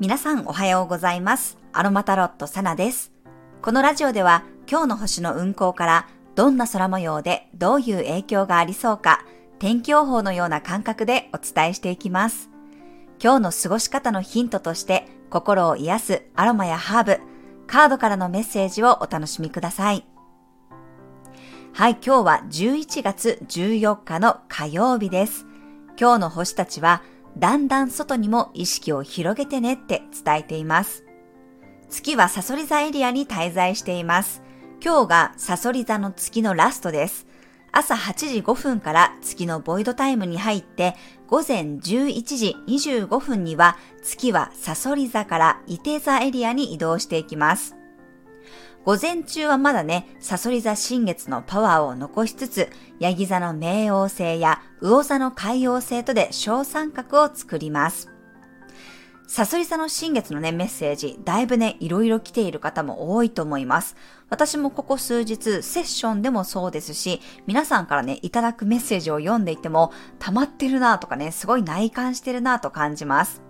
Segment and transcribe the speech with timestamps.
[0.00, 1.58] 皆さんおはようございます。
[1.74, 3.12] アロマタロットサナです。
[3.60, 9.26] このラジオでは今日の星の運行からどんな空模様でどういう影響がありそうか
[9.58, 12.48] 天気予報のような感覚でお伝えしていきます。
[13.22, 17.20] 今日の過ごし方のヒントとして心を癒すアロマやハーブ、
[17.66, 20.06] カードからのメッセージをお楽しみください。
[21.74, 25.44] はい、今日は11月14日の火曜日です。
[26.00, 27.02] 今日の星たちは
[27.38, 31.04] だんだん外にも意識を広げてねって伝えています。
[31.88, 34.42] 月はサソリ座エリアに滞在しています。
[34.82, 37.26] 今日がサソリ座の月のラストです。
[37.72, 40.96] 朝8時5分から月のボイドタイムに入って、
[41.28, 47.76] 午前11時25分には月はサソリ座から伊手座エリアに移動していきます。
[48.84, 58.08] 午前中はまだね、サソリ座新月のパワーを残しつつ、ヤギ座の冥王星や魚座の海王星とで小三角を作ります。
[59.26, 63.94] サソリ座の新月のね、メッセージ、だいぶね、いろいろ来ている方も多いと思います。
[64.28, 73.40] 私もここ数日、セッションでもそうですし、皆さんからね、いただくメッセージを読んでいても、溜まってるなとかね、すごい内観してるなと感じます。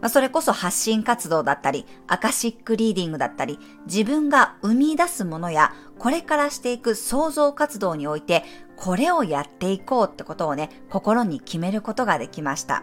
[0.00, 8.44] まあ、それこそ発信活動だったり、アカシックリーディングだったり、自分が生み出すものや、これからしていく創造活動において、
[8.80, 12.82] これをやっていこうってことをね、心に決めることができました。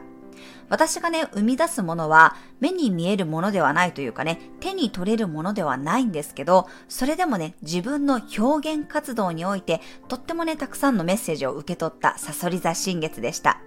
[0.69, 13.59] 私がね、生み出すものは目に見えるものではないというかね、手に取れるものではないんですけど、それでもね、自分の表現活動において、とってもね、たくさんのメッセージを受け取ったサソリ座新月でした。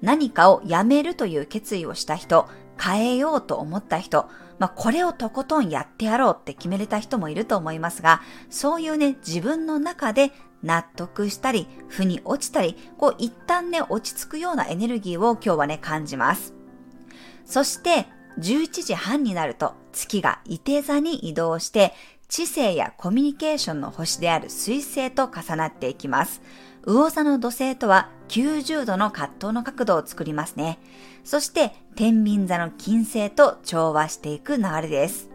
[0.00, 2.48] 何かをやめるという決意をした人、
[2.82, 16.54] 変えようと思った人、まあ、これをとことんやってやろうって決めれた人もいると思いますが、そういうね、自分の中で納得したり、負に落ちたり、こう一旦ね、落ち着くようなエネルギーを今日はね、感じます。
[17.44, 18.06] そして、
[18.38, 21.94] 11時半になると月が伊手座に移動して、
[22.28, 26.40] 知性やコミュニケーションの星である水星と重なっていきます。
[26.86, 30.78] 魚座の土星とは90度の葛藤の角度を作りますね。
[31.24, 35.29] そして、天秤座の金星と調和していく流れです。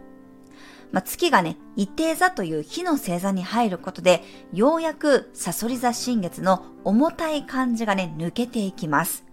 [0.96, 4.24] まあ、月がね、一定座という火の星座に入ることで、
[4.54, 9.26] ようやくサソリ座新月の重たい感じがね、抜けていきます。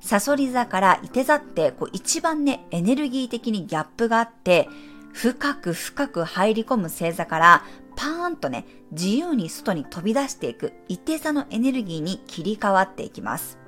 [0.00, 4.66] サソリ座から伊手座ってこう一番ね、エネルギー的にギャップがあって、
[5.12, 7.64] 深く深く入り込む星座から
[7.96, 13.58] パーンとね、自由に外に飛び出していく一定差のエネルギーに切り替わっていきます。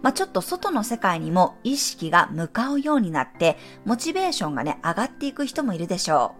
[0.00, 6.39] まあ、ちょっと外の世界にも意識が向かうようになって、モチベーションがね、上がっていく人もいるでしょう。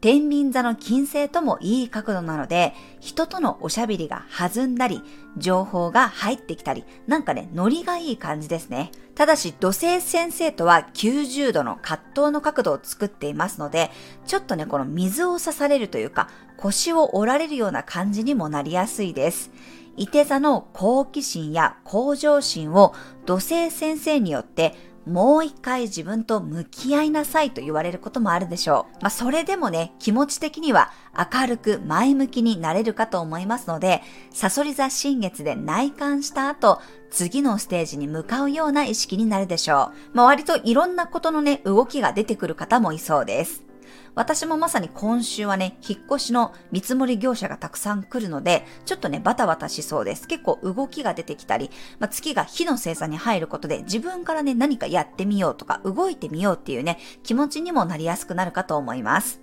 [0.00, 5.02] 天秤座の金星ともいい角度なので、人とのおしゃべりが弾んだり、
[5.36, 8.92] 情報が入ってきたり、なんかね、ノリがいい感じですね。
[9.16, 13.90] ただし、土星先生とは90度の葛藤の角度を作っていますので、
[14.24, 19.50] ちょっとね、この水を刺されるというか、腰を折られるような感じにもなりやすいです。
[19.96, 22.94] 伊手座の好奇心や向上心を
[23.26, 24.76] 土星先生によって
[25.08, 29.02] もう一回自分と向き合いなさいと言われることもあるでしょう。
[29.02, 30.90] まあ、それでもね、気持ち的には
[31.32, 34.02] 明るく前向きになれるかと思いますので、
[34.32, 36.80] サソリ座新月で内観した後、
[37.10, 40.16] 次のステージに向かうような意識になるでしょう。
[40.16, 43.67] まあ、割といろんなことのね、動きが出てくる方もいそうです。
[44.14, 50.26] 私もまさに今週はね、引っ越しの見積もり業者がたくさん来るので、ちょっとね、バタバタしそうです。
[50.26, 59.40] 結構動きが出てきたり、まあ、月が火の星座に入ることで自分からね、何かやってみようとか動いてみようっていうね、気持ちにもなりやすくなるかと思います。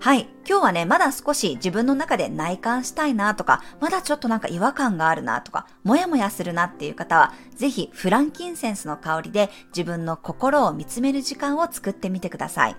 [0.00, 0.28] はい。
[0.46, 12.76] 今日はね、まだ少し自分の中で内観したいなとか、まだちょっとなんか違和感があるなとか、もやもやするなっていう方は、ぜひフランキンセンスの香りで自分の心を見つめる時間を作ってみてください。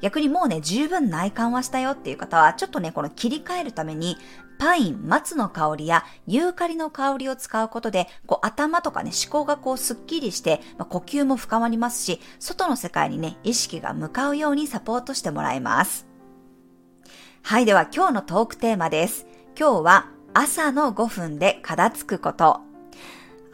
[0.00, 4.16] 逆にもうね、十分内観はしたよっていう方は、ちょっとね、この切り替えるために、
[4.58, 16.06] パイン、松の香りやユーカリの香りを使うことで、こう頭とかね、思考がこうスッキリして、まあ、呼吸も深まりますし、外の世界にね、意識が向かうようにサポートしてもらえます。
[17.42, 19.26] はい、では今日のトークテーマです。
[19.58, 22.73] 今日は朝の5分で片付くこと。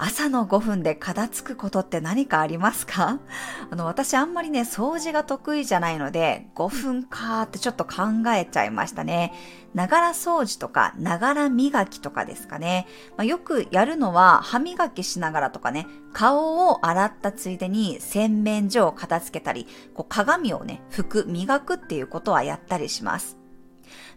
[0.03, 3.19] 朝の5分で片付くことって何かありますか？
[3.71, 9.35] あの、私あんまりね、掃除が得意じゃないので、5分かーってちょっと考えちゃいましたね。
[9.75, 12.87] ながら掃除とか、ながら磨きとかですかね。
[13.19, 23.40] まあ、よくやるのは、歯磨きしながらとかね、顔を洗ったついでに洗面所を片付けたり、こう鏡をね、拭く、磨くっていうことはやったりします。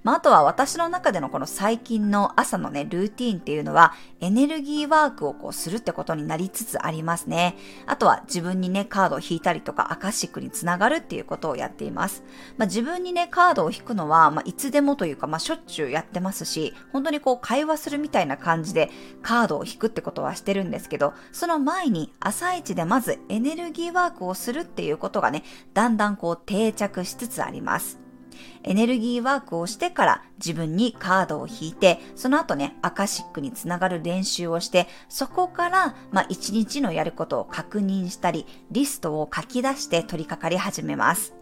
[0.03, 7.55] まあ、あとは私の中でのこの最近の朝のね、ルーティーンっていうのは、エネルギーワークをこうするってことになりつつありますね。
[7.85, 12.23] あとは自分にね、カードを引いたりとか、アカシックにつながるっていうことをやっています。
[12.57, 18.89] まあ、自分にね、カードを引くのは、まあ、いつでもというか、まあ、しょっちゅうやってますし、本当にこう会話するみたいな感じで
[19.21, 25.43] カードを引くってことはしてるんですけど、その前に朝一でまずエネルギーワークをするっていうことがね、
[25.73, 28.02] だんだんこう定着しつつあります。
[28.63, 41.33] エネルギーワークをしてから自分にカードを引いて、その後ね、アカシックにつながる練習をして、そこから、まあ、一日のやることを確認したり、リストを書き出して取り掛かり始めます。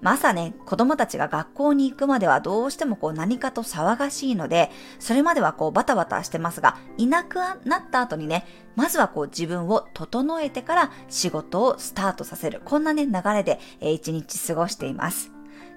[0.00, 8.46] まあ、朝ね、子供たちが学校に行くまではどうしてもこう何かと騒がしいので、それまではこうバタバタしてますが、いなくなった後にね、
[8.76, 12.62] まずはこう自分を整えてから仕事をスタートさせる。
[12.64, 15.32] こんなね、流れで一日過ごしています。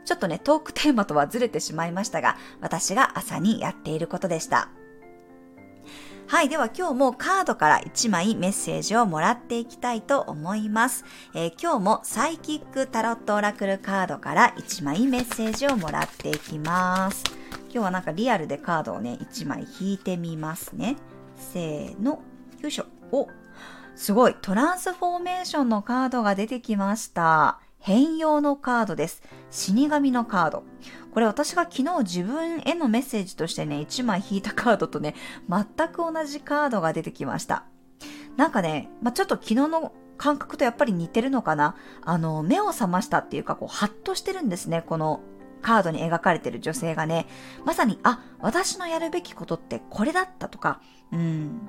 [0.05, 4.69] ちょっとね、トークテーマとはずれてしまいましたが、私が朝にやっていることでした。
[6.27, 6.49] はい。
[6.49, 11.05] では今日もカードから1枚メッセージをもらっていきたいと思います。
[11.33, 17.23] えー、今日もサイキックタロットオラクルカードから1枚メッセージをもらっていきます。
[17.65, 20.95] 今日はなんかリアルでカードをね、1枚引いてみますね。
[21.35, 22.21] せーの。
[22.61, 22.85] よいしょ。
[23.11, 23.27] お、
[23.95, 24.35] すごい。
[24.41, 27.59] トランスフォーメーションのカードが出てきました。
[27.85, 29.21] 変容のカードです。
[29.51, 30.63] 死神のカード。
[31.13, 35.15] これ私が昨日自分へのメッセージとしてね、1枚引いたカードとね、
[35.49, 37.65] 全く同じカードが出てきました。
[38.37, 45.19] なんかね、まあ、ちょっと昨日の感覚とやっぱり似てるのかなあの、目を覚ましたっていうか、こう、ハッとしてるんですね、この
[45.63, 47.25] カードに描かれてる女性がね、
[47.65, 50.81] まさに、あ、私のやるべきことってこれだったとか、
[51.11, 51.61] うん、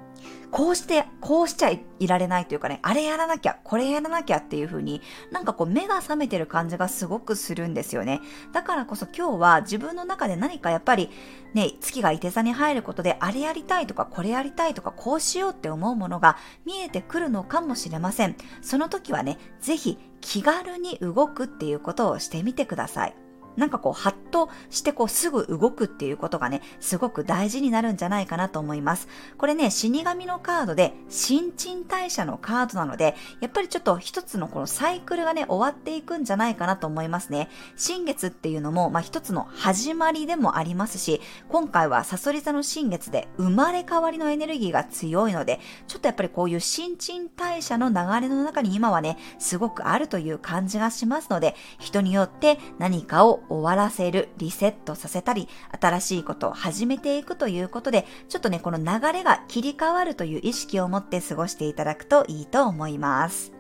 [0.51, 8.21] こうして、こうしちゃいられないというかね、あれやらなきゃ、これやらなきゃっていう風に、なんかこう目が覚めてる感じがすごくするんですよね。
[8.53, 11.11] だからこそ今日は自分の中で何かやっぱり
[11.53, 18.37] ね、月がいて座に入ることで、あれやりたいとか、これやりたいとか、こうしようって思うものが見えてくるのかもしれません。
[18.63, 23.24] その時はね、ぜひ気軽に動くっていうことをしてみてください。
[23.57, 29.09] なんかこう、ハッとしてこう、すぐ動くっていうことがね、すごく大事になるんじゃないかなと思います。
[29.39, 37.49] これね、死神のカードで、新陳代謝のカードなので、やっぱりちょっと一つのこのサイクルがね、終わっていくんじゃないかなと思いますね。
[37.77, 55.49] 新月っていうのも、まあ一つの始まりでもありますし、今回はサソリ座の新月で生まれ変わりのエネルギーが強いので、ちょっとやっぱりこういう新陳代謝の流れの中に今はね、すごくあるという感じがしますので、人によって何かを終わらせる、リセットさせたり、
[55.81, 63.53] 新しいことを始めていくということで、ちょっとね、この流れが切り替わるという意識を持って過ごしていただくといいと思います。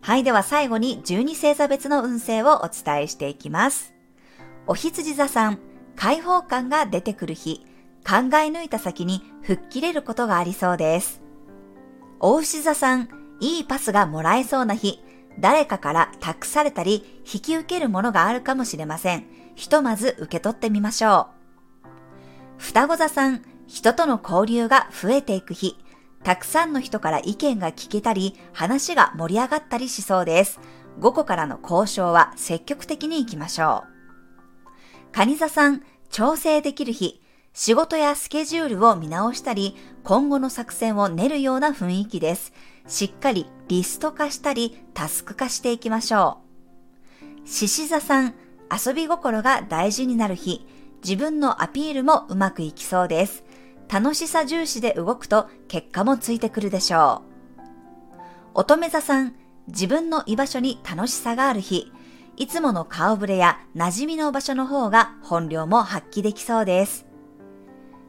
[0.00, 3.94] はい、では最後に12星座別の運勢をお伝えしていきます。
[4.66, 5.58] お羊座さん、
[5.96, 7.66] 開放感が出てくる日、
[8.06, 11.20] 考え抜いた先に吹っ切れることがありそうです。
[12.20, 13.08] お牛座さん、
[13.40, 15.02] いいパスがもらえそうな日、
[15.38, 19.26] 誰かから託されたり引き受けるものがあるかもしれません。
[19.54, 21.28] ひとまず受け取ってみましょ
[21.86, 22.58] う。
[22.58, 25.76] 双子座さん、人との交流が増えていく日、
[26.24, 30.60] たくさんの人から意見が聞けたり、話が盛り上がったりしそうです。
[30.98, 33.98] 午後からの交渉は積極的に行きましょう。
[35.12, 37.22] 蟹座さん、調整できる日、
[37.52, 42.52] 仕事やスケジュールを見直したり、今後の作戦を練るような雰囲気です。
[42.86, 46.38] しっかりリスト化したりタスク化していきましょ
[47.44, 47.48] う。
[47.48, 48.34] 獅子座さん、
[48.86, 50.66] 遊び心が大事になる日、
[51.02, 53.44] 自分のアピールもうまくいきそうです。
[53.88, 57.22] 楽しさ重視で動くと結果もついてくるでしょ
[58.56, 58.60] う。
[58.60, 59.34] 乙女座さん、
[59.68, 61.92] 自分の居場所に楽しさがある日、
[62.36, 67.06] いつもの顔ぶれや馴染みの場所の方が本領も発揮できそうです。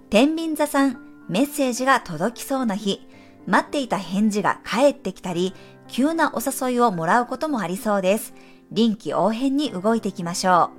[0.10, 3.08] 天秤座さん、メッセージが届きそうな日、
[3.48, 5.54] 待っていた返事が返ってきたり、
[5.88, 8.34] 急なお誘いをもらうこともありそうです。
[8.72, 10.72] 臨機応変に動いていきましょ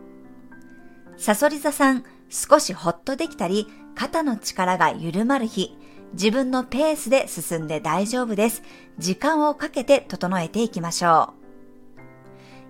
[1.16, 1.20] う。
[1.20, 5.76] サソリ座さん、少しほっとできたり、肩の力が緩まる日、
[6.12, 8.62] 自分のペースで進んで大丈夫です。
[8.98, 11.40] 時間をかけて整えていきましょう。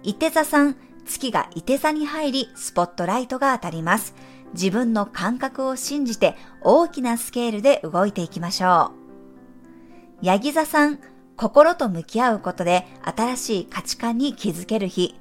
[0.02, 4.14] 伊手座さん、月が伊手座に入り、スポットライトが当たります。
[4.54, 8.99] 自分の感覚を信じて大きなスケールで動いていきましょう。
[10.22, 10.98] ヤギ座さん、
[11.36, 15.14] 心と向き合うことで新しい価値観に気づける日、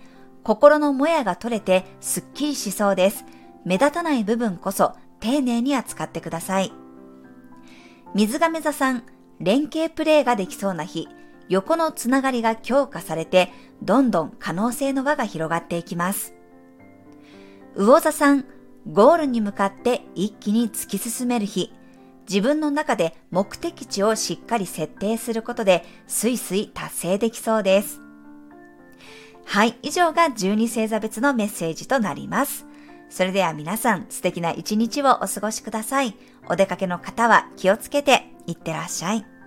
[0.44, 3.24] 心のもやが取れてすっきりしそうです。
[3.63, 6.74] 目立たない部分こそ丁寧に扱ってください。
[8.13, 9.03] 水亀座さん、
[9.39, 11.08] 連携プレーができそうな日、
[11.48, 16.34] 横のつながりが強化されて、どんどん可能性の輪が広がっていきます。
[17.77, 18.46] 魚座さん、
[18.91, 21.72] ゴールに向かって一気に突き進める日。
[22.30, 28.00] 自分の中で目的地をしっかり設定することで、すいすい達成できそうです。
[29.46, 32.68] はい、以上が12星座別のメッセージとなります。
[33.10, 36.16] それでは皆さん素敵な一日をお過ごしください。
[36.48, 39.38] お出かけの方は気をつけていってらっしゃい。